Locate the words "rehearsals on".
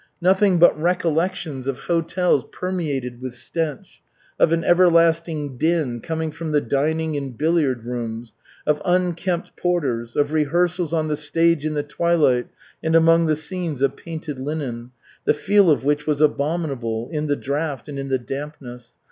10.31-11.07